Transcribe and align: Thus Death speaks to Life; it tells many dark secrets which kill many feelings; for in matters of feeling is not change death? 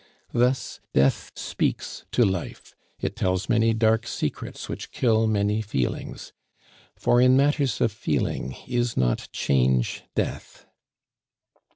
Thus 0.33 0.79
Death 0.95 1.31
speaks 1.35 2.05
to 2.11 2.25
Life; 2.25 2.73
it 2.99 3.15
tells 3.15 3.47
many 3.47 3.71
dark 3.71 4.07
secrets 4.07 4.67
which 4.67 4.89
kill 4.89 5.27
many 5.27 5.61
feelings; 5.61 6.33
for 6.95 7.21
in 7.21 7.37
matters 7.37 7.79
of 7.81 7.91
feeling 7.91 8.55
is 8.67 8.97
not 8.97 9.29
change 9.31 10.01
death? 10.15 10.65